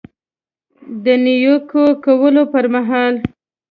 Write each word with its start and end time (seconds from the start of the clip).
د 1.03 1.05
نیوکې 1.25 1.85
کولو 2.03 2.43
پر 2.51 2.65
مهال 2.73 3.15